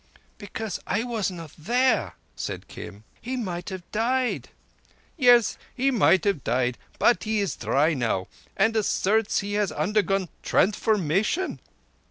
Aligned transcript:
"Because 0.39 0.79
I 0.87 1.03
was 1.03 1.29
not 1.29 1.51
there!" 1.55 2.15
said 2.35 2.67
Kim. 2.67 3.03
"He 3.21 3.37
might 3.37 3.69
have 3.69 3.83
died." 3.91 4.49
"Yes, 5.15 5.59
he 5.75 5.91
might 5.91 6.23
have 6.23 6.43
died, 6.43 6.79
but 6.97 7.23
he 7.25 7.39
is 7.39 7.55
dry 7.55 7.93
now, 7.93 8.25
and 8.57 8.75
asserts 8.75 9.41
he 9.41 9.53
has 9.53 9.71
undergone 9.71 10.29
transfiguration." 10.41 11.59